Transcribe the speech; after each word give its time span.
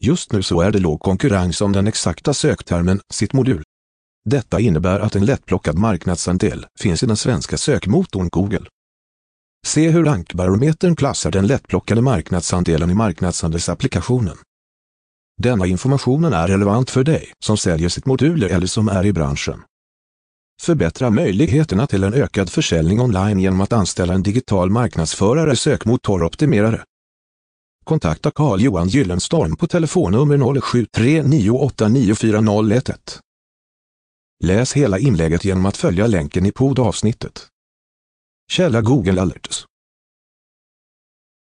Just 0.00 0.32
nu 0.32 0.42
så 0.42 0.60
är 0.60 0.70
det 0.70 0.78
låg 0.78 1.00
konkurrens 1.00 1.60
om 1.60 1.72
den 1.72 1.86
exakta 1.86 2.34
söktermen 2.34 3.00
sitt 3.12 3.32
modul. 3.32 3.62
Detta 4.24 4.60
innebär 4.60 5.00
att 5.00 5.16
en 5.16 5.24
lättplockad 5.24 5.78
marknadsandel 5.78 6.66
finns 6.80 7.02
i 7.02 7.06
den 7.06 7.16
svenska 7.16 7.56
sökmotorn 7.56 8.28
Google. 8.28 8.66
Se 9.66 9.90
hur 9.90 10.04
rankbarometern 10.04 10.96
klassar 10.96 11.30
den 11.30 11.46
lättplockade 11.46 12.00
marknadsandelen 12.00 12.90
i 12.90 12.94
marknadsandelsapplikationen. 12.94 14.36
Denna 15.42 15.66
informationen 15.66 16.32
är 16.32 16.48
relevant 16.48 16.90
för 16.90 17.04
dig 17.04 17.32
som 17.44 17.56
säljer 17.56 17.88
sitt 17.88 18.06
moduler 18.06 18.48
eller 18.48 18.66
som 18.66 18.88
är 18.88 19.06
i 19.06 19.12
branschen. 19.12 19.62
Förbättra 20.62 21.10
möjligheterna 21.10 21.86
till 21.86 22.04
en 22.04 22.14
ökad 22.14 22.50
försäljning 22.50 23.00
online 23.00 23.38
genom 23.38 23.60
att 23.60 23.72
anställa 23.72 24.14
en 24.14 24.22
digital 24.22 24.70
marknadsförare 24.70 25.56
sökmotoroptimerare. 25.56 26.84
Kontakta 27.88 28.30
Carl-Johan 28.30 28.88
Gyllenstorm 28.88 29.56
på 29.56 29.66
telefonnummer 29.66 30.36
0739894011. 30.36 32.92
Läs 34.44 34.72
hela 34.72 34.98
inlägget 34.98 35.44
genom 35.44 35.66
att 35.66 35.76
följa 35.76 36.06
länken 36.06 36.46
i 36.46 36.52
poddavsnittet. 36.52 37.46
Källa 38.52 38.80
Google 38.80 39.22
Alerts 39.22 39.64